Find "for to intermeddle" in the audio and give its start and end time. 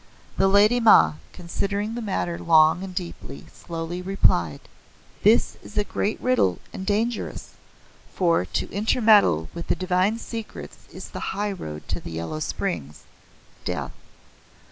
8.11-9.49